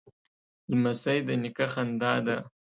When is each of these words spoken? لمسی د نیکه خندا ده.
لمسی 0.71 1.17
د 1.27 1.29
نیکه 1.41 1.65
خندا 1.73 2.13
ده. 2.25 2.37